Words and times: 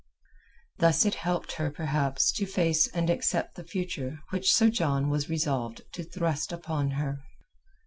Thus 0.79 1.05
it 1.05 1.13
helped 1.13 1.51
her 1.57 1.69
perhaps 1.69 2.31
to 2.31 2.47
face 2.47 2.87
and 2.87 3.07
accept 3.07 3.53
the 3.53 3.63
future 3.63 4.17
which 4.31 4.51
Sir 4.51 4.71
John 4.71 5.11
was 5.11 5.29
resolved 5.29 5.83
to 5.93 6.01
thrust 6.03 6.51
upon 6.51 6.89
her. 6.97 7.19